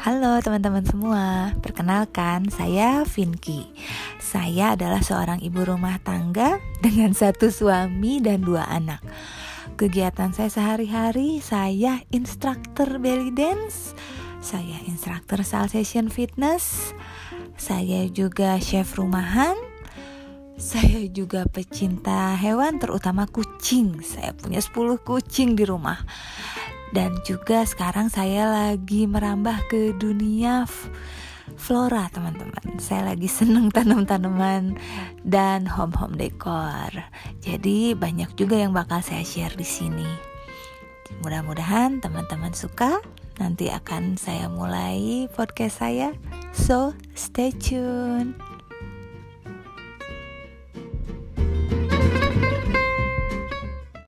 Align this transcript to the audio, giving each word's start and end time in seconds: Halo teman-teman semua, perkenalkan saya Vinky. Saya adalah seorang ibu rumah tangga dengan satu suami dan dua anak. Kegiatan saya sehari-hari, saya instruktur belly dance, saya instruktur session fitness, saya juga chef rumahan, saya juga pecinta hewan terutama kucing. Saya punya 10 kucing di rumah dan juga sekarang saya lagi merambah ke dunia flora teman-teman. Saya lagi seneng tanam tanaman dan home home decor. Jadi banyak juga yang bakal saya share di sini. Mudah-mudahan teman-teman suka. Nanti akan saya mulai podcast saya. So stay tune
Halo 0.00 0.40
teman-teman 0.40 0.80
semua, 0.80 1.52
perkenalkan 1.60 2.48
saya 2.48 3.04
Vinky. 3.04 3.68
Saya 4.16 4.72
adalah 4.72 5.04
seorang 5.04 5.44
ibu 5.44 5.60
rumah 5.60 6.00
tangga 6.00 6.56
dengan 6.84 7.12
satu 7.12 7.52
suami 7.52 8.16
dan 8.24 8.40
dua 8.40 8.64
anak. 8.64 9.04
Kegiatan 9.76 10.32
saya 10.32 10.48
sehari-hari, 10.48 11.44
saya 11.44 12.00
instruktur 12.16 12.96
belly 12.96 13.28
dance, 13.28 13.92
saya 14.40 14.80
instruktur 14.88 15.44
session 15.44 16.08
fitness, 16.08 16.96
saya 17.60 18.08
juga 18.08 18.56
chef 18.56 18.96
rumahan, 18.96 19.52
saya 20.56 21.04
juga 21.12 21.44
pecinta 21.44 22.40
hewan 22.40 22.80
terutama 22.80 23.28
kucing. 23.28 24.00
Saya 24.00 24.32
punya 24.32 24.64
10 24.64 24.96
kucing 25.04 25.60
di 25.60 25.68
rumah 25.68 26.00
dan 26.90 27.14
juga 27.22 27.62
sekarang 27.62 28.10
saya 28.10 28.50
lagi 28.50 29.06
merambah 29.06 29.66
ke 29.70 29.94
dunia 29.94 30.66
flora 31.58 32.10
teman-teman. 32.10 32.78
Saya 32.78 33.14
lagi 33.14 33.28
seneng 33.38 33.70
tanam 33.70 34.06
tanaman 34.06 34.78
dan 35.22 35.66
home 35.66 35.94
home 35.94 36.16
decor. 36.18 36.90
Jadi 37.42 37.94
banyak 37.94 38.34
juga 38.34 38.58
yang 38.58 38.74
bakal 38.74 39.02
saya 39.02 39.22
share 39.22 39.54
di 39.54 39.66
sini. 39.66 40.06
Mudah-mudahan 41.22 42.02
teman-teman 42.02 42.54
suka. 42.54 43.02
Nanti 43.40 43.72
akan 43.72 44.20
saya 44.20 44.52
mulai 44.52 45.24
podcast 45.32 45.80
saya. 45.80 46.12
So 46.52 46.92
stay 47.16 47.54
tune 47.56 48.49